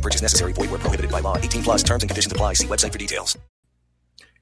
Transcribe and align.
Purchase 0.00 0.22
necessary. 0.22 0.52
Void 0.52 0.70
where 0.70 0.78
prohibited 0.78 1.10
by 1.10 1.20
law. 1.20 1.36
18 1.36 1.62
plus 1.62 1.82
terms 1.82 2.02
and 2.02 2.10
conditions 2.10 2.32
apply. 2.32 2.54
See 2.54 2.66
website 2.66 2.92
for 2.92 2.98
details. 2.98 3.36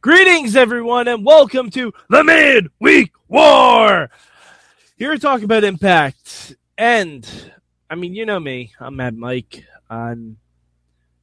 Greetings, 0.00 0.54
everyone, 0.54 1.09
and 1.09 1.24
welcome 1.24 1.70
to 1.70 1.92
the 2.09 2.23
Midweek 2.23 3.10
War. 3.27 4.09
Here 4.97 5.12
to 5.12 5.19
talk 5.19 5.42
about 5.42 5.64
Impact. 5.64 6.55
And, 6.78 7.28
I 7.91 7.97
mean, 7.97 8.14
you 8.14 8.24
know 8.24 8.38
me. 8.38 8.73
I'm 8.78 8.95
Mad 8.95 9.16
Mike. 9.16 9.64
I'm 9.91 10.36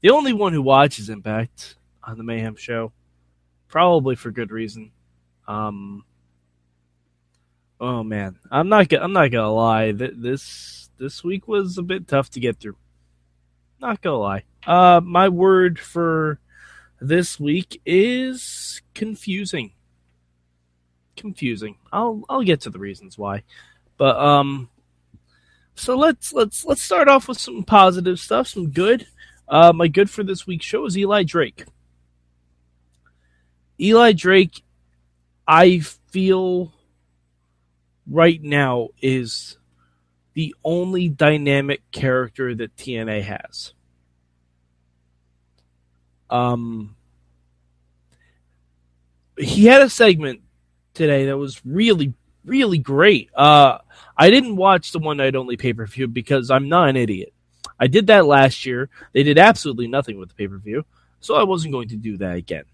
the 0.02 0.10
only 0.10 0.34
one 0.34 0.52
who 0.52 0.62
watches 0.62 1.10
Impact 1.10 1.76
on 2.04 2.18
the 2.18 2.24
Mayhem 2.24 2.58
Show. 2.58 2.91
Probably 3.70 4.16
for 4.16 4.30
good 4.30 4.52
reason. 4.52 4.91
Um, 5.48 6.04
oh 7.80 8.04
man, 8.04 8.38
I'm 8.52 8.70
not. 8.70 8.91
I'm 8.94 9.13
not 9.13 9.32
gonna 9.32 9.52
lie. 9.52 9.91
This 9.94 10.90
this 10.98 11.24
week 11.24 11.48
was 11.48 11.77
a 11.77 11.84
bit 11.84 12.08
tough 12.08 12.30
to 12.32 12.40
get 12.40 12.60
through. 12.60 12.77
Not 13.86 14.02
gonna 14.02 14.18
lie. 14.18 14.44
Uh, 14.66 15.00
my 15.00 15.30
word 15.30 15.78
for 15.78 16.40
this 17.00 17.40
week 17.40 17.80
is 17.86 18.82
confusing. 18.96 19.74
Confusing. 21.16 21.77
I'll 21.94 22.24
I'll 22.27 22.42
get 22.42 22.62
to 22.62 22.72
the 22.72 22.80
reasons 22.80 23.16
why, 23.16 23.44
but 23.98 24.18
um, 24.18 24.72
so 25.76 25.96
let's 25.96 26.34
let's 26.34 26.66
let's 26.66 26.82
start 26.82 27.08
off 27.08 27.27
with 27.27 27.38
some 27.38 27.62
positive 27.62 28.20
stuff, 28.20 28.48
some 28.48 28.72
good. 28.72 29.05
Uh, 29.48 29.72
my 29.72 29.88
good 29.88 30.10
for 30.10 30.24
this 30.24 30.48
week's 30.48 30.66
show 30.66 30.84
is 30.88 30.98
Eli 30.98 31.22
Drake. 31.22 31.66
Eli 33.80 34.14
Drake, 34.14 34.64
I 35.48 35.77
feel 36.10 36.74
right 38.10 38.42
now 38.42 38.88
is 38.99 39.60
the 40.34 40.55
only 40.64 41.08
dynamic 41.08 41.84
character 41.92 42.55
that 42.55 42.76
TNA 42.77 43.22
has. 43.22 43.74
Um, 46.29 46.95
he 49.37 49.65
had 49.65 49.81
a 49.81 49.90
segment 49.90 50.41
today 50.93 51.26
that 51.26 51.37
was 51.37 51.62
really, 51.65 52.13
really 52.45 52.77
great. 52.77 53.29
Uh, 53.35 53.79
I 54.18 54.29
didn't 54.29 54.55
watch 54.55 54.91
the 54.91 54.99
one 54.99 55.18
night 55.18 55.35
only 55.35 55.57
pay 55.57 55.73
per 55.73 55.85
view 55.85 56.07
because 56.07 56.49
I'm 56.49 56.70
not 56.70 56.90
an 56.90 56.96
idiot. 56.96 57.34
I 57.79 57.87
did 57.87 58.07
that 58.07 58.26
last 58.26 58.65
year. 58.65 58.90
They 59.13 59.23
did 59.23 59.37
absolutely 59.37 59.87
nothing 59.87 60.18
with 60.18 60.29
the 60.29 60.35
pay 60.35 60.48
per 60.48 60.57
view, 60.57 60.85
so 61.20 61.35
I 61.35 61.43
wasn't 61.43 61.73
going 61.73 61.90
to 61.90 61.98
do 61.98 62.18
that 62.18 62.37
again. 62.37 62.65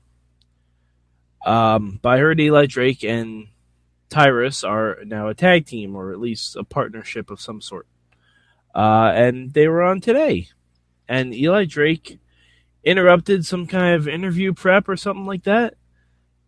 Um, 1.45 1.99
but 2.02 2.09
I 2.09 2.17
heard 2.19 2.39
Eli 2.39 2.67
Drake 2.67 3.03
and 3.03 3.47
Tyrus 4.09 4.63
are 4.63 4.99
now 5.05 5.29
a 5.29 5.33
tag 5.33 5.66
team, 5.66 5.95
or 5.95 6.11
at 6.11 6.19
least 6.19 6.55
a 6.55 6.63
partnership 6.63 7.31
of 7.31 7.41
some 7.41 7.61
sort. 7.61 7.88
Uh, 8.75 9.11
and 9.16 9.53
they 9.53 9.67
were 9.67 9.81
on 9.81 10.02
today. 10.02 10.49
And 11.07 11.33
Eli 11.33 11.66
Drake 11.66 12.19
interrupted 12.84 13.46
some 13.46 13.68
kind 13.68 13.96
of 13.96 14.08
interview 14.08 14.54
prep 14.54 14.90
or 14.90 14.98
something 14.98 15.26
like 15.26 15.44
that 15.44 15.76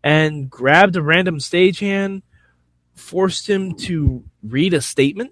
and 0.03 0.49
grabbed 0.49 0.95
a 0.95 1.01
random 1.01 1.37
stagehand, 1.37 2.23
forced 2.95 3.49
him 3.49 3.75
to 3.75 4.23
read 4.43 4.73
a 4.73 4.81
statement 4.81 5.31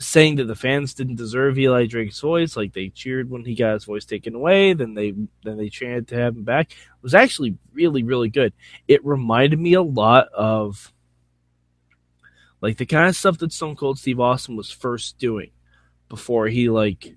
saying 0.00 0.36
that 0.36 0.44
the 0.44 0.54
fans 0.54 0.94
didn't 0.94 1.16
deserve 1.16 1.58
Eli 1.58 1.86
Drake's 1.86 2.20
voice, 2.20 2.56
like 2.56 2.72
they 2.72 2.88
cheered 2.88 3.28
when 3.28 3.44
he 3.44 3.54
got 3.54 3.74
his 3.74 3.84
voice 3.84 4.04
taken 4.04 4.34
away, 4.34 4.72
then 4.72 4.94
they 4.94 5.12
then 5.44 5.56
they 5.56 5.68
chanted 5.68 6.08
to 6.08 6.16
have 6.16 6.36
him 6.36 6.44
back. 6.44 6.70
It 6.72 7.02
was 7.02 7.14
actually 7.14 7.56
really 7.72 8.02
really 8.02 8.28
good. 8.28 8.52
It 8.86 9.04
reminded 9.04 9.58
me 9.58 9.74
a 9.74 9.82
lot 9.82 10.28
of 10.28 10.92
like 12.60 12.76
the 12.76 12.86
kind 12.86 13.08
of 13.08 13.16
stuff 13.16 13.38
that 13.38 13.52
Stone 13.52 13.76
Cold 13.76 13.98
Steve 13.98 14.20
Austin 14.20 14.56
was 14.56 14.70
first 14.70 15.18
doing 15.18 15.50
before 16.08 16.46
he 16.46 16.70
like 16.70 17.16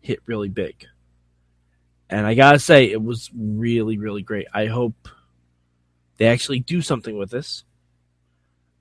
hit 0.00 0.20
really 0.26 0.48
big. 0.48 0.86
And 2.12 2.26
I 2.26 2.34
gotta 2.34 2.58
say, 2.58 2.90
it 2.90 3.02
was 3.02 3.30
really 3.34 3.96
really 3.96 4.22
great. 4.22 4.46
I 4.52 4.66
hope 4.66 5.08
they 6.18 6.26
actually 6.26 6.60
do 6.60 6.82
something 6.82 7.16
with 7.16 7.30
this. 7.30 7.64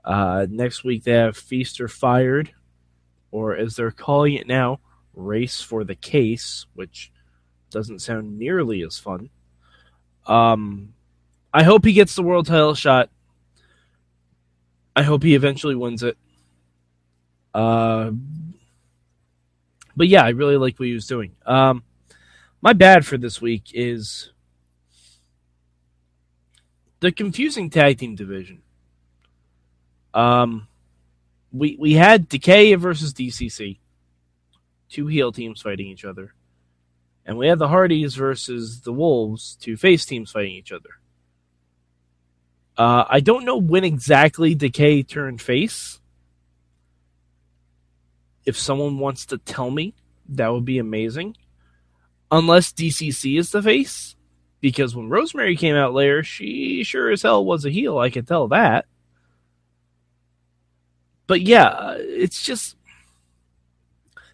Uh, 0.04 0.48
next 0.50 0.84
week 0.84 1.06
they 1.06 1.14
have 1.14 1.38
Feast 1.38 1.80
or 1.80 1.88
fired 1.88 2.52
or 3.32 3.56
as 3.56 3.78
they're 3.78 3.90
calling 3.92 4.34
it 4.34 4.48
now, 4.48 4.82
Race 5.14 5.62
for 5.62 5.86
the 5.86 5.96
Case, 5.96 6.66
which 6.74 7.10
doesn't 7.70 8.00
sound 8.00 8.38
nearly 8.38 8.84
as 8.84 8.98
fun. 8.98 9.30
Um, 10.28 10.94
I 11.54 11.64
hope 11.64 11.86
he 11.86 11.94
gets 11.94 12.16
the 12.16 12.24
world 12.24 12.48
title 12.48 12.76
shot. 12.76 13.10
I 14.94 15.04
hope 15.04 15.24
he 15.24 15.36
eventually 15.36 15.76
wins 15.76 16.04
it. 16.04 16.18
Uh, 17.54 18.12
but 19.96 20.10
yeah, 20.10 20.24
I 20.24 20.30
really 20.30 20.58
like 20.58 20.78
what 20.78 20.88
he 20.88 20.94
was 20.94 21.08
doing. 21.08 21.34
Um, 21.46 21.84
my 22.62 22.74
bad 22.74 23.06
for 23.06 23.18
this 23.18 23.42
week 23.42 23.72
is 23.74 24.32
the 27.00 27.12
confusing 27.12 27.70
tag 27.70 27.98
team 27.98 28.16
division. 28.16 28.62
Um, 30.14 30.68
we 31.52 31.76
we 31.80 31.94
had 31.94 32.30
Decay 32.30 32.76
versus 32.76 33.14
DCC, 33.14 33.80
two 34.90 35.08
heel 35.08 35.32
teams 35.32 35.62
fighting 35.62 35.88
each 35.88 36.06
other, 36.06 36.34
and 37.26 37.38
we 37.38 37.48
had 37.48 37.60
the 37.60 37.68
Hardys 37.68 38.16
versus 38.16 38.82
the 38.82 38.94
Wolves, 38.94 39.58
two 39.60 39.76
face 39.76 40.06
teams 40.06 40.32
fighting 40.32 40.54
each 40.54 40.72
other. 40.72 40.90
Uh, 42.78 43.06
I 43.10 43.20
don't 43.20 43.46
know 43.46 43.58
when 43.58 43.84
exactly 43.84 44.56
Decay 44.56 45.04
turned 45.04 45.42
face. 45.42 46.00
If 48.46 48.58
someone 48.58 48.98
wants 48.98 49.28
to 49.28 49.38
tell 49.38 49.70
me, 49.70 49.94
that 50.30 50.50
would 50.50 50.66
be 50.66 50.80
amazing. 50.80 51.36
Unless 52.32 52.72
DCC 52.74 53.38
is 53.38 53.52
the 53.52 53.62
face, 53.62 54.16
because 54.62 54.96
when 54.96 55.10
Rosemary 55.10 55.58
came 55.58 55.76
out 55.76 55.94
later, 55.94 56.24
she 56.24 56.84
sure 56.84 57.12
as 57.12 57.24
hell 57.24 57.44
was 57.44 57.66
a 57.66 57.70
heel. 57.70 57.98
I 57.98 58.10
can 58.10 58.26
tell 58.26 58.48
that 58.48 58.86
but 61.32 61.40
yeah, 61.40 61.68
uh, 61.68 61.96
it's 61.98 62.44
just 62.44 62.76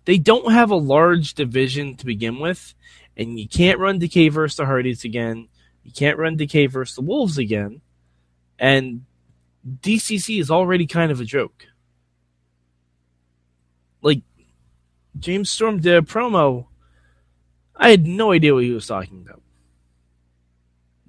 they 0.06 0.18
don't 0.18 0.52
have 0.52 0.72
a 0.72 0.76
large 0.76 1.36
division 1.36 1.96
to 1.98 2.08
begin 2.08 2.40
with, 2.40 2.74
and 3.16 3.40
you 3.40 3.48
can't 3.48 3.78
run 3.78 4.00
Decay 4.00 4.30
versus 4.30 4.58
the 4.58 4.66
Hardys 4.66 5.04
again. 5.04 5.48
You 5.84 5.92
can't 5.92 6.18
run 6.18 6.38
Decay 6.38 6.66
versus 6.66 6.96
the 6.96 7.04
Wolves 7.04 7.38
again, 7.38 7.82
and 8.58 9.06
DCC 9.64 10.40
is 10.40 10.50
already 10.50 10.88
kind 10.88 11.12
of 11.12 11.22
a 11.22 11.24
joke. 11.24 11.68
Like 14.02 14.24
James 15.20 15.52
Storm 15.52 15.80
did 15.80 15.98
a 15.98 16.02
promo. 16.02 16.66
I 17.78 17.90
had 17.90 18.06
no 18.06 18.32
idea 18.32 18.54
what 18.54 18.64
he 18.64 18.72
was 18.72 18.88
talking 18.88 19.26
about. 19.26 19.42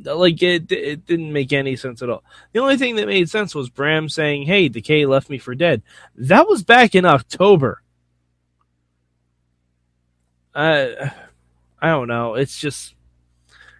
Like 0.00 0.42
it, 0.42 0.70
it 0.70 1.06
didn't 1.06 1.32
make 1.32 1.52
any 1.52 1.74
sense 1.74 2.02
at 2.02 2.10
all. 2.10 2.22
The 2.52 2.60
only 2.60 2.76
thing 2.76 2.96
that 2.96 3.08
made 3.08 3.28
sense 3.28 3.54
was 3.54 3.68
Bram 3.68 4.08
saying, 4.08 4.44
"Hey, 4.44 4.68
Decay 4.68 5.06
left 5.06 5.28
me 5.28 5.38
for 5.38 5.54
dead." 5.54 5.82
That 6.14 6.46
was 6.46 6.62
back 6.62 6.94
in 6.94 7.04
October. 7.04 7.82
I, 10.54 11.12
I 11.80 11.88
don't 11.88 12.08
know. 12.08 12.34
It's 12.34 12.60
just 12.60 12.94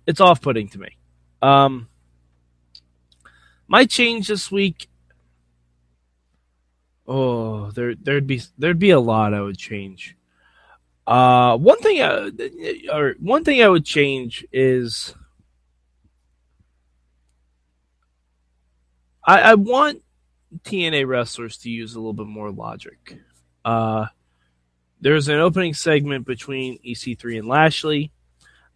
it's 0.07 0.21
off-putting 0.21 0.69
to 0.71 0.79
me. 0.79 0.97
Um, 1.41 1.89
my 3.69 3.85
change 3.85 4.29
this 4.29 4.51
week. 4.51 4.89
Oh, 7.07 7.71
there 7.71 7.95
there'd 7.95 8.27
be 8.27 8.43
there'd 8.59 8.79
be 8.79 8.91
a 8.91 9.01
lot 9.01 9.35
I 9.35 9.41
would 9.41 9.59
change. 9.59 10.17
Uh, 11.09 11.57
one 11.57 11.79
thing, 11.79 12.03
I, 12.03 12.31
or 12.93 13.15
one 13.19 13.43
thing 13.43 13.63
I 13.63 13.69
would 13.69 13.87
change 13.87 14.47
is 14.53 15.15
I, 19.25 19.41
I 19.41 19.55
want 19.55 20.03
TNA 20.65 21.07
wrestlers 21.07 21.57
to 21.59 21.71
use 21.71 21.95
a 21.95 21.99
little 21.99 22.13
bit 22.13 22.27
more 22.27 22.51
logic. 22.51 23.17
Uh, 23.65 24.09
there's 25.01 25.29
an 25.29 25.39
opening 25.39 25.73
segment 25.73 26.27
between 26.27 26.79
EC3 26.87 27.39
and 27.39 27.49
Lashley. 27.49 28.13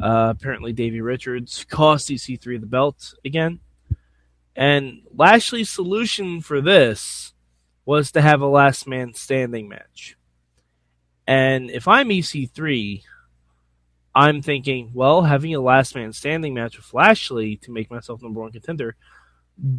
Uh, 0.01 0.33
apparently, 0.35 0.73
Davey 0.73 1.03
Richards 1.03 1.67
cost 1.69 2.09
EC3 2.09 2.59
the 2.59 2.67
belt 2.67 3.13
again. 3.27 3.61
And 4.57 5.03
Lashley's 5.15 5.69
solution 5.69 6.41
for 6.41 6.63
this 6.63 7.35
was 7.85 8.11
to 8.13 8.23
have 8.23 8.41
a 8.41 8.47
last 8.47 8.89
man 8.89 9.13
standing 9.13 9.69
match. 9.69 10.17
And 11.27 11.71
if 11.71 11.87
I'm 11.87 12.09
EC3, 12.09 13.03
I'm 14.15 14.43
thinking, 14.43 14.91
well, 14.93 15.23
having 15.23 15.55
a 15.55 15.61
last 15.61 15.95
man 15.95 16.13
standing 16.13 16.55
match 16.55 16.77
with 16.77 16.93
Lashley 16.93 17.57
to 17.59 17.71
make 17.71 17.91
myself 17.91 18.23
number 18.23 18.41
one 18.41 18.53
contender 18.53 18.97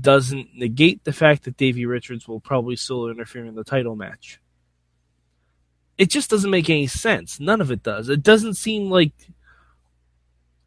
doesn't 0.01 0.55
negate 0.55 1.03
the 1.03 1.13
fact 1.13 1.43
that 1.43 1.57
Davey 1.57 1.85
Richards 1.85 2.27
will 2.27 2.39
probably 2.39 2.75
still 2.75 3.09
interfere 3.09 3.45
in 3.45 3.55
the 3.55 3.63
title 3.63 3.95
match. 3.95 4.39
It 5.97 6.09
just 6.09 6.29
doesn't 6.29 6.49
make 6.49 6.69
any 6.69 6.87
sense. 6.87 7.39
None 7.39 7.61
of 7.61 7.69
it 7.69 7.83
does. 7.83 8.09
It 8.09 8.23
doesn't 8.23 8.55
seem 8.55 8.89
like 8.89 9.13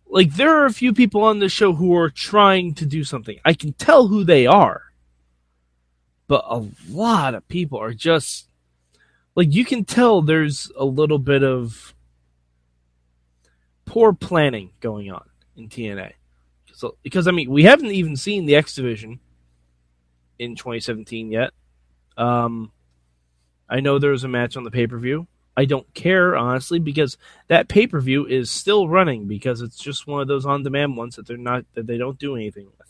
like 0.09 0.35
there 0.35 0.57
are 0.57 0.67
a 0.67 0.73
few 0.73 0.93
people 0.93 1.25
on 1.25 1.41
the 1.41 1.49
show 1.49 1.73
who 1.73 1.95
are 1.97 2.11
trying 2.11 2.75
to 2.75 2.87
do 2.87 3.03
something. 3.03 3.39
I 3.45 3.55
can 3.55 3.73
tell 3.73 4.07
who 4.07 4.23
they 4.23 4.47
are. 4.47 4.83
But 6.29 6.45
a 6.49 6.67
lot 6.89 7.35
of 7.35 7.47
people 7.49 7.81
are 7.81 7.95
just 7.95 8.46
like 9.37 9.55
you 9.55 9.65
can 9.65 9.85
tell 9.85 10.23
there's 10.23 10.73
a 10.77 10.85
little 10.85 11.19
bit 11.19 11.45
of 11.45 11.95
poor 13.85 14.13
planning 14.13 14.71
going 14.81 15.13
on 15.13 15.29
in 15.57 15.69
TNA. 15.69 16.13
So, 16.73 16.97
because 17.03 17.29
I 17.29 17.31
mean, 17.31 17.51
we 17.51 17.63
haven't 17.63 17.93
even 17.93 18.17
seen 18.17 18.47
the 18.47 18.57
X 18.57 18.75
Division 18.75 19.21
in 20.39 20.57
2017 20.57 21.31
yet. 21.31 21.53
Um, 22.17 22.73
I 23.69 23.81
know 23.81 23.99
there 23.99 24.11
was 24.11 24.25
a 24.25 24.29
match 24.29 24.57
on 24.57 24.65
the 24.65 24.71
pay 24.71 24.87
per 24.87 24.99
view. 24.99 25.27
I 25.57 25.65
don't 25.65 25.93
care 25.95 26.37
honestly 26.37 26.79
because 26.79 27.17
that 27.49 27.69
pay 27.69 27.87
per 27.87 28.01
view 28.01 28.27
is 28.27 28.51
still 28.51 28.89
running 28.89 29.27
because 29.27 29.63
it's 29.63 29.79
just 29.79 30.07
one 30.07 30.21
of 30.21 30.29
those 30.29 30.45
on 30.45 30.63
demand 30.63 30.97
ones 30.97 31.17
that 31.17 31.27
they're 31.27 31.37
not 31.37 31.65
that 31.75 31.87
they 31.87 31.97
don't 31.97 32.19
do 32.19 32.37
anything 32.37 32.67
with. 32.67 32.87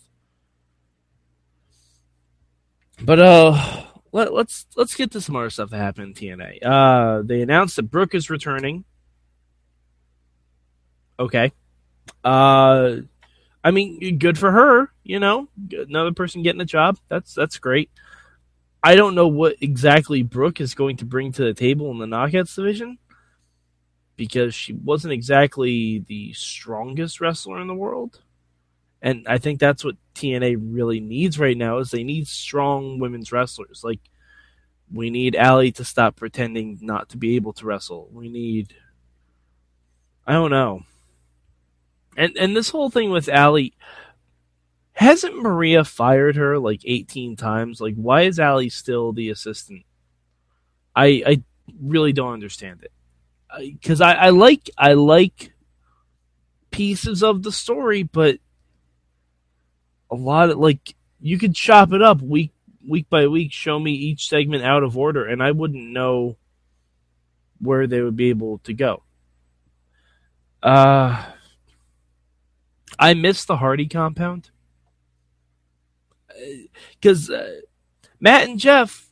But 3.04 3.20
uh, 3.20 3.85
let, 4.16 4.32
let's 4.32 4.66
let's 4.76 4.94
get 4.94 5.10
to 5.10 5.20
some 5.20 5.36
other 5.36 5.50
stuff 5.50 5.68
that 5.70 5.76
happened 5.76 6.18
in 6.18 6.38
TNA. 6.38 6.64
Uh, 6.64 7.22
they 7.22 7.42
announced 7.42 7.76
that 7.76 7.90
Brooke 7.90 8.14
is 8.14 8.30
returning. 8.30 8.84
Okay. 11.18 11.52
Uh, 12.24 12.96
I 13.62 13.70
mean, 13.72 14.18
good 14.18 14.38
for 14.38 14.50
her. 14.50 14.90
You 15.04 15.20
know, 15.20 15.48
another 15.70 16.12
person 16.12 16.42
getting 16.42 16.62
a 16.62 16.66
job. 16.66 16.98
That's 17.08 17.34
that's 17.34 17.58
great. 17.58 17.90
I 18.82 18.96
don't 18.96 19.14
know 19.14 19.28
what 19.28 19.56
exactly 19.60 20.22
Brooke 20.22 20.62
is 20.62 20.74
going 20.74 20.96
to 20.98 21.04
bring 21.04 21.32
to 21.32 21.44
the 21.44 21.54
table 21.54 21.90
in 21.90 21.98
the 21.98 22.06
Knockouts 22.06 22.54
division 22.54 22.98
because 24.16 24.54
she 24.54 24.72
wasn't 24.72 25.12
exactly 25.12 26.04
the 26.06 26.32
strongest 26.32 27.20
wrestler 27.20 27.60
in 27.60 27.66
the 27.66 27.74
world. 27.74 28.20
And 29.06 29.24
I 29.28 29.38
think 29.38 29.60
that's 29.60 29.84
what 29.84 29.94
TNA 30.16 30.56
really 30.60 30.98
needs 30.98 31.38
right 31.38 31.56
now 31.56 31.78
is 31.78 31.92
they 31.92 32.02
need 32.02 32.26
strong 32.26 32.98
women's 32.98 33.30
wrestlers. 33.30 33.82
Like 33.84 34.00
we 34.92 35.10
need 35.10 35.36
Allie 35.36 35.70
to 35.72 35.84
stop 35.84 36.16
pretending 36.16 36.78
not 36.82 37.10
to 37.10 37.16
be 37.16 37.36
able 37.36 37.52
to 37.52 37.66
wrestle. 37.66 38.08
We 38.12 38.28
need 38.28 38.74
I 40.26 40.32
don't 40.32 40.50
know. 40.50 40.82
And 42.16 42.36
and 42.36 42.56
this 42.56 42.70
whole 42.70 42.90
thing 42.90 43.10
with 43.10 43.28
Allie 43.28 43.74
hasn't 44.94 45.40
Maria 45.40 45.84
fired 45.84 46.34
her 46.34 46.58
like 46.58 46.80
18 46.84 47.36
times? 47.36 47.80
Like 47.80 47.94
why 47.94 48.22
is 48.22 48.40
Allie 48.40 48.70
still 48.70 49.12
the 49.12 49.30
assistant? 49.30 49.84
I 50.96 51.22
I 51.24 51.42
really 51.80 52.12
don't 52.12 52.32
understand 52.32 52.82
it. 52.82 53.80
Cuz 53.84 54.00
I, 54.00 54.14
I 54.14 54.30
like 54.30 54.68
I 54.76 54.94
like 54.94 55.52
pieces 56.72 57.22
of 57.22 57.44
the 57.44 57.52
story, 57.52 58.02
but 58.02 58.40
a 60.10 60.14
lot 60.14 60.50
of 60.50 60.58
like 60.58 60.94
you 61.20 61.38
could 61.38 61.54
chop 61.54 61.92
it 61.92 62.02
up 62.02 62.20
week 62.20 62.52
week 62.86 63.08
by 63.10 63.26
week, 63.26 63.52
show 63.52 63.78
me 63.78 63.92
each 63.92 64.28
segment 64.28 64.62
out 64.62 64.82
of 64.82 64.96
order 64.96 65.26
and 65.26 65.42
I 65.42 65.50
wouldn't 65.50 65.92
know 65.92 66.36
where 67.60 67.86
they 67.86 68.00
would 68.00 68.16
be 68.16 68.30
able 68.30 68.58
to 68.58 68.72
go. 68.72 69.02
Uh 70.62 71.24
I 72.98 73.14
miss 73.14 73.44
the 73.44 73.56
Hardy 73.56 73.88
compound 73.88 74.50
because 76.92 77.30
uh, 77.30 77.60
Matt 78.20 78.48
and 78.48 78.58
Jeff, 78.58 79.08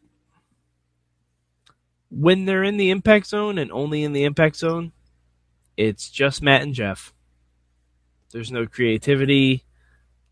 when 2.10 2.44
they're 2.44 2.64
in 2.64 2.76
the 2.76 2.90
impact 2.90 3.26
zone 3.26 3.58
and 3.58 3.70
only 3.72 4.02
in 4.04 4.12
the 4.12 4.24
impact 4.24 4.56
zone, 4.56 4.92
it's 5.76 6.10
just 6.10 6.42
Matt 6.42 6.62
and 6.62 6.74
Jeff. 6.74 7.12
There's 8.32 8.52
no 8.52 8.66
creativity 8.66 9.64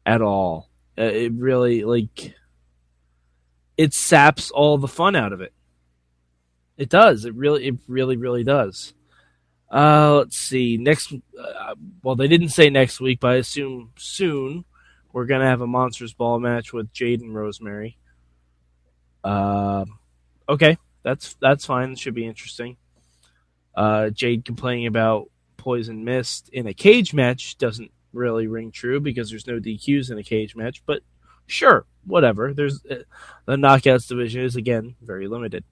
at 0.05 0.23
all. 0.23 0.69
Uh, 0.99 1.05
it 1.05 1.33
really 1.33 1.85
like 1.85 2.35
it 3.77 3.95
saps 3.95 4.51
all 4.51 4.79
the 4.79 4.89
fun 4.89 5.17
out 5.17 5.33
of 5.33 5.41
it. 5.41 5.53
It 6.77 6.89
does. 6.89 7.25
It 7.25 7.35
really, 7.35 7.69
it 7.69 7.75
really, 7.87 8.17
really 8.17 8.45
does. 8.45 8.95
Uh, 9.71 10.17
let's 10.19 10.37
see. 10.37 10.77
Next, 10.77 11.13
uh, 11.13 11.75
well, 12.03 12.15
they 12.15 12.29
didn't 12.29 12.51
say 12.51 12.69
next 12.69 13.01
week, 13.01 13.21
but 13.21 13.31
I 13.33 13.35
assume 13.37 13.93
soon 13.97 14.65
we're 15.13 15.27
gonna 15.27 15.49
have 15.49 15.61
a 15.61 15.67
monsters 15.67 16.13
ball 16.13 16.39
match 16.39 16.73
with 16.73 16.93
Jade 16.93 17.21
and 17.21 17.35
Rosemary. 17.35 17.99
Uh, 19.25 19.85
okay, 20.49 20.77
that's 21.03 21.35
that's 21.41 21.65
fine. 21.65 21.97
Should 21.97 22.15
be 22.15 22.27
interesting. 22.27 22.77
Uh, 23.75 24.11
Jade 24.11 24.45
complaining 24.45 24.87
about 24.87 25.31
poison 25.57 26.05
mist 26.05 26.51
in 26.53 26.67
a 26.67 26.75
cage 26.75 27.15
match 27.15 27.57
doesn't 27.57 27.93
really 28.13 28.47
ring 28.47 28.71
true 28.71 29.01
because 29.01 29.31
there's 29.31 29.47
no 29.47 29.59
DQs 29.59 30.11
in 30.11 30.19
a 30.19 30.23
cage 30.23 30.55
match. 30.57 30.83
But 30.87 31.03
sure, 31.47 31.87
whatever. 32.05 32.53
There's 32.53 32.85
uh, 32.91 33.03
the 33.47 33.57
knockouts 33.57 34.09
division 34.09 34.43
is 34.43 34.57
again 34.57 34.97
very 35.01 35.29
limited. 35.29 35.65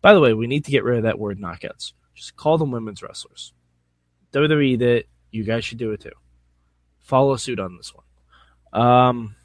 By 0.00 0.14
the 0.14 0.20
way, 0.20 0.34
we 0.34 0.46
need 0.46 0.64
to 0.66 0.70
get 0.70 0.84
rid 0.84 0.98
of 0.98 1.04
that 1.04 1.18
word 1.18 1.38
knockouts. 1.38 1.92
Just 2.14 2.36
call 2.36 2.58
them 2.58 2.70
women's 2.70 3.02
wrestlers. 3.02 3.52
WWE 4.32 4.78
that 4.80 5.04
you 5.30 5.44
guys 5.44 5.64
should 5.64 5.78
do 5.78 5.92
it 5.92 6.00
too. 6.00 6.10
Follow 7.00 7.36
suit 7.36 7.60
on 7.60 7.76
this 7.76 7.92
one. 7.94 8.82
Um, 8.82 9.36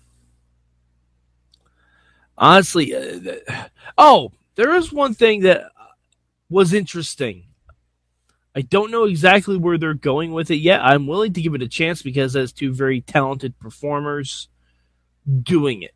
honestly, 2.38 2.96
uh, 2.96 3.68
oh, 3.98 4.32
there 4.56 4.76
is 4.76 4.92
one 4.92 5.14
thing 5.14 5.42
that 5.42 5.72
was 6.50 6.74
interesting. 6.74 7.46
I 8.56 8.62
don't 8.62 8.92
know 8.92 9.06
exactly 9.06 9.58
where 9.58 9.78
they're 9.78 9.94
going 9.94 10.32
with 10.34 10.50
it 10.52 10.56
yet. 10.56 10.82
I'm 10.84 11.08
willing 11.08 11.34
to 11.34 11.42
give 11.42 11.54
it 11.54 11.62
a 11.62 11.68
chance 11.68 12.02
because 12.02 12.34
there's 12.34 12.52
two 12.52 12.74
very 12.74 13.02
talented 13.02 13.60
performers 13.60 14.50
doing 15.44 15.84
it. 15.84 15.94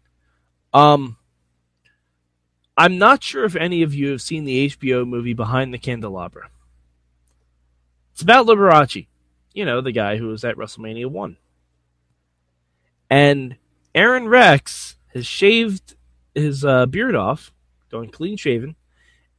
Um, 0.74 1.18
I'm 2.78 2.98
not 2.98 3.24
sure 3.24 3.46
if 3.46 3.56
any 3.56 3.84
of 3.84 3.94
you 3.94 4.10
have 4.12 4.22
seen 4.22 4.46
the 4.46 4.70
HBO 4.70 5.08
movie 5.08 5.34
Behind 5.34 5.74
the 5.74 5.78
Candelabra. 5.78 6.50
It's 8.14 8.22
about 8.22 8.46
Liberace, 8.46 9.08
you 9.54 9.66
know, 9.66 9.82
the 9.82 9.92
guy 9.92 10.18
who 10.18 10.28
was 10.28 10.44
at 10.44 10.56
WrestleMania 10.56 11.08
1. 11.08 11.38
And 13.10 13.58
Aron 13.94 14.28
Rex 14.28 14.95
has 15.14 15.26
shaved 15.26 15.95
his 16.33 16.66
uh, 16.66 16.86
beard 16.86 17.16
off, 17.16 17.52
going 17.92 18.10
clean 18.10 18.38
shaven, 18.38 18.76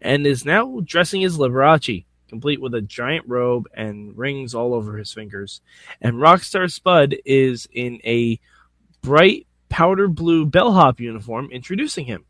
and 0.01 0.27
is 0.27 0.45
now 0.45 0.81
dressing 0.85 1.25
as 1.25 1.39
Liberace, 1.39 2.05
complete 2.35 2.61
with 2.61 2.75
a 2.75 2.83
giant 2.83 3.25
robe 3.29 3.69
and 3.73 4.19
rings 4.19 4.57
all 4.57 4.75
over 4.75 4.97
his 4.97 5.13
fingers. 5.13 5.61
And 6.01 6.17
Rockstar 6.17 6.69
Spud 6.69 7.15
is 7.25 7.69
in 7.73 8.01
a 8.05 8.41
bright 9.03 9.47
powder 9.69 10.09
blue 10.09 10.45
bellhop 10.45 10.99
uniform 10.99 11.49
introducing 11.53 12.07
him. 12.07 12.25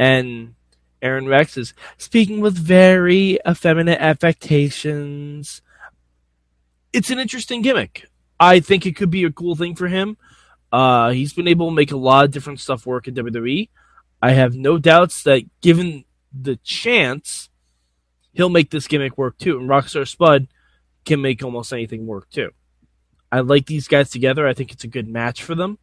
And 0.00 0.56
Aron 1.00 1.28
Rex 1.28 1.56
is 1.56 1.74
speaking 1.96 2.40
with 2.40 2.56
very 2.56 3.38
effeminate 3.48 4.00
affectations. 4.00 5.62
It's 6.92 7.10
an 7.10 7.20
interesting 7.20 7.62
gimmick. 7.62 8.08
I 8.40 8.58
think 8.58 8.84
it 8.84 8.96
could 8.96 9.10
be 9.10 9.22
a 9.22 9.30
cool 9.30 9.54
thing 9.54 9.76
for 9.76 9.86
him. 9.86 10.16
Uh, 10.72 11.10
he's 11.10 11.32
been 11.32 11.46
able 11.46 11.68
to 11.68 11.74
make 11.74 11.92
a 11.92 11.96
lot 11.96 12.24
of 12.24 12.32
different 12.32 12.58
stuff 12.58 12.84
work 12.84 13.06
in 13.06 13.14
WWE. 13.14 13.68
I 14.20 14.32
have 14.32 14.56
no 14.56 14.76
doubts 14.76 15.22
that 15.22 15.44
given 15.60 16.04
the 16.32 16.56
chance, 16.64 17.48
he'll 18.34 18.50
make 18.50 18.70
this 18.70 18.86
gimmick 18.86 19.16
work 19.16 19.38
too. 19.38 19.58
And 19.58 19.68
Rockstar 19.68 20.06
Spud 20.06 20.48
can 21.04 21.22
make 21.22 21.42
almost 21.42 21.72
anything 21.72 22.06
work 22.06 22.28
too. 22.30 22.50
I 23.32 23.40
like 23.40 23.66
these 23.66 23.88
guys 23.88 24.10
together. 24.10 24.46
I 24.46 24.54
think 24.54 24.72
it's 24.72 24.84
a 24.84 24.88
good 24.88 25.08
match 25.08 25.42
for 25.42 25.54
them. 25.54 25.78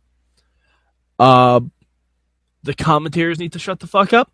Uh, 1.17 1.61
the 2.63 2.73
commentators 2.73 3.39
need 3.39 3.53
to 3.53 3.59
shut 3.59 3.79
the 3.79 3.87
fuck 3.87 4.13
up. 4.13 4.31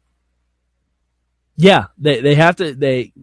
Yeah, 1.56 1.86
they 1.98 2.22
they 2.22 2.36
have 2.36 2.56
to 2.58 2.76
they 2.76 3.14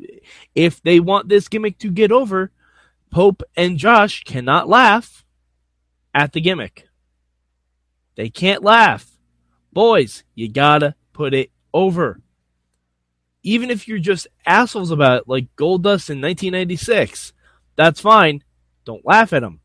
if 0.55 0.83
they 0.83 0.99
want 0.99 1.29
this 1.29 1.47
gimmick 1.47 1.79
to 1.79 1.91
get 1.91 2.11
over, 2.11 2.51
Pope 3.11 3.45
and 3.57 3.79
Josh 3.79 4.25
cannot 4.25 4.69
laugh 4.69 5.25
at 6.13 6.33
the 6.33 6.41
gimmick. 6.41 6.89
They 8.17 8.31
can't 8.31 8.65
laugh. 8.65 9.09
Boys, 9.73 10.25
you 10.35 10.49
gotta 10.49 10.97
put 11.13 11.33
it 11.33 11.53
over. 11.73 12.21
Even 13.45 13.71
if 13.71 13.87
you're 13.87 13.99
just 13.99 14.27
assholes 14.45 14.91
about 14.91 15.23
it, 15.23 15.29
like 15.29 15.55
Goldust 15.55 16.11
in 16.11 16.21
1996, 16.21 17.33
that's 17.77 18.01
fine. 18.01 18.43
Don't 18.85 19.07
laugh 19.07 19.33
at 19.33 19.43
him. 19.43 19.61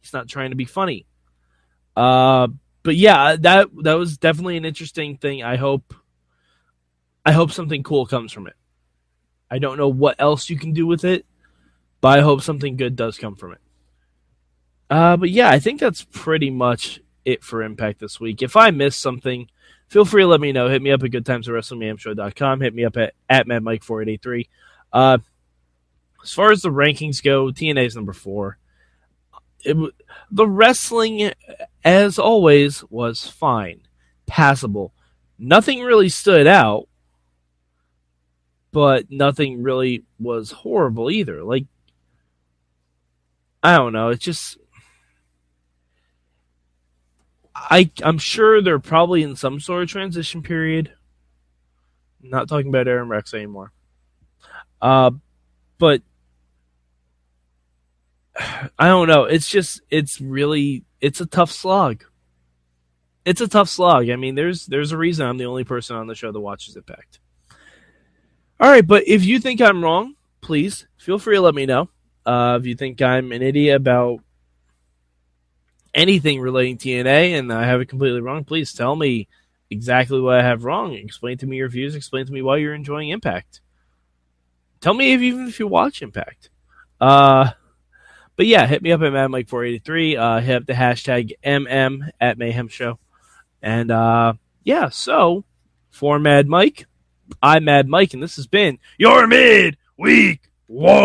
He's 0.00 0.12
not 0.12 0.28
trying 0.28 0.50
to 0.50 0.56
be 0.56 0.64
funny. 0.64 1.06
Uh, 1.96 2.48
but 2.82 2.96
yeah, 2.96 3.36
that 3.36 3.68
that 3.82 3.94
was 3.94 4.16
definitely 4.16 4.56
an 4.56 4.64
interesting 4.64 5.16
thing. 5.16 5.42
I 5.42 5.56
hope 5.56 5.94
I 7.24 7.32
hope 7.32 7.50
something 7.50 7.82
cool 7.82 8.06
comes 8.06 8.32
from 8.32 8.46
it. 8.46 8.54
I 9.50 9.58
don't 9.58 9.78
know 9.78 9.88
what 9.88 10.16
else 10.18 10.50
you 10.50 10.58
can 10.58 10.72
do 10.72 10.86
with 10.86 11.04
it, 11.04 11.26
but 12.00 12.18
I 12.18 12.22
hope 12.22 12.42
something 12.42 12.76
good 12.76 12.96
does 12.96 13.18
come 13.18 13.36
from 13.36 13.52
it. 13.52 13.60
Uh, 14.90 15.16
but 15.16 15.30
yeah, 15.30 15.48
I 15.48 15.58
think 15.58 15.80
that's 15.80 16.04
pretty 16.04 16.50
much 16.50 17.00
it 17.24 17.42
for 17.42 17.62
Impact 17.62 18.00
this 18.00 18.20
week. 18.20 18.42
If 18.42 18.56
I 18.56 18.70
missed 18.70 19.00
something, 19.00 19.48
feel 19.94 20.04
free 20.04 20.24
to 20.24 20.26
let 20.26 20.40
me 20.40 20.50
know. 20.50 20.68
Hit 20.68 20.82
me 20.82 20.90
up 20.90 21.04
at 21.04 21.12
goodtimes 21.12 21.48
at 21.48 21.54
WrestlingMayhemShow.com. 21.54 22.60
Hit 22.60 22.74
me 22.74 22.84
up 22.84 22.96
at, 22.96 23.14
at 23.30 23.46
MadMike4883. 23.46 24.48
Uh, 24.92 25.18
as 26.20 26.32
far 26.32 26.50
as 26.50 26.62
the 26.62 26.68
rankings 26.68 27.22
go, 27.22 27.46
TNA 27.46 27.86
is 27.86 27.94
number 27.94 28.12
four. 28.12 28.58
It, 29.60 29.76
the 30.32 30.48
wrestling, 30.48 31.30
as 31.84 32.18
always, 32.18 32.82
was 32.90 33.28
fine, 33.28 33.82
passable. 34.26 34.92
Nothing 35.38 35.80
really 35.82 36.08
stood 36.08 36.48
out, 36.48 36.88
but 38.72 39.12
nothing 39.12 39.62
really 39.62 40.02
was 40.18 40.50
horrible 40.50 41.08
either. 41.08 41.44
Like, 41.44 41.66
I 43.62 43.76
don't 43.76 43.92
know. 43.92 44.08
It's 44.08 44.24
just 44.24 44.58
I 47.54 47.90
I'm 48.02 48.18
sure 48.18 48.60
they're 48.60 48.78
probably 48.78 49.22
in 49.22 49.36
some 49.36 49.60
sort 49.60 49.82
of 49.82 49.88
transition 49.88 50.42
period. 50.42 50.92
I'm 52.22 52.30
not 52.30 52.48
talking 52.48 52.68
about 52.68 52.88
Aron 52.88 53.08
Rex 53.08 53.32
anymore. 53.34 53.72
Uh, 54.82 55.12
but 55.78 56.02
I 58.78 58.88
don't 58.88 59.08
know. 59.08 59.24
It's 59.24 59.48
just 59.48 59.80
it's 59.90 60.20
really 60.20 60.84
it's 61.00 61.20
a 61.20 61.26
tough 61.26 61.50
slog. 61.50 62.04
It's 63.24 63.40
a 63.40 63.48
tough 63.48 63.68
slog. 63.68 64.10
I 64.10 64.16
mean, 64.16 64.34
there's 64.34 64.66
there's 64.66 64.92
a 64.92 64.98
reason 64.98 65.26
I'm 65.26 65.38
the 65.38 65.46
only 65.46 65.64
person 65.64 65.96
on 65.96 66.06
the 66.06 66.14
show 66.14 66.32
that 66.32 66.40
watches 66.40 66.76
Impact. 66.76 67.20
All 68.60 68.70
right, 68.70 68.86
but 68.86 69.06
if 69.08 69.24
you 69.24 69.40
think 69.40 69.60
I'm 69.60 69.82
wrong, 69.82 70.14
please 70.40 70.86
feel 70.96 71.18
free 71.18 71.36
to 71.36 71.40
let 71.40 71.54
me 71.54 71.66
know. 71.66 71.88
Uh, 72.24 72.58
if 72.60 72.66
you 72.66 72.74
think 72.74 73.02
I'm 73.02 73.32
an 73.32 73.42
idiot 73.42 73.76
about 73.76 74.20
anything 75.94 76.40
relating 76.40 76.76
to 76.78 76.88
TNA 76.88 77.38
and 77.38 77.52
I 77.52 77.64
have 77.64 77.80
it 77.80 77.88
completely 77.88 78.20
wrong, 78.20 78.44
please 78.44 78.72
tell 78.72 78.96
me 78.96 79.28
exactly 79.70 80.20
what 80.20 80.36
I 80.36 80.42
have 80.42 80.64
wrong. 80.64 80.94
Explain 80.94 81.38
to 81.38 81.46
me 81.46 81.56
your 81.56 81.68
views. 81.68 81.94
Explain 81.94 82.26
to 82.26 82.32
me 82.32 82.42
why 82.42 82.58
you're 82.58 82.74
enjoying 82.74 83.10
Impact. 83.10 83.60
Tell 84.80 84.94
me 84.94 85.12
if 85.12 85.20
even 85.20 85.48
if 85.48 85.58
you 85.58 85.66
watch 85.66 86.02
Impact. 86.02 86.50
Uh, 87.00 87.50
but 88.36 88.46
yeah, 88.46 88.66
hit 88.66 88.82
me 88.82 88.92
up 88.92 89.00
at 89.02 89.12
MadMike483. 89.12 90.18
Uh, 90.18 90.40
hit 90.40 90.56
up 90.56 90.66
the 90.66 90.72
hashtag 90.72 91.32
MM 91.44 92.10
at 92.20 92.38
Mayhem 92.38 92.68
Show. 92.68 92.98
And 93.62 93.90
uh, 93.90 94.34
yeah, 94.64 94.88
so 94.90 95.44
for 95.90 96.18
Mad 96.18 96.48
Mike, 96.48 96.86
I'm 97.42 97.64
Mad 97.64 97.88
Mike, 97.88 98.12
and 98.12 98.22
this 98.22 98.36
has 98.36 98.46
been 98.46 98.78
your 98.98 99.26
mid 99.26 99.76
week 99.96 100.50
war. 100.68 101.04